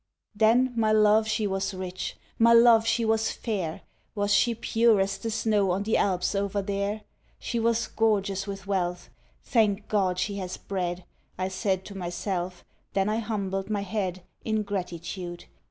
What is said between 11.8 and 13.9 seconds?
to myself. Then I humbled my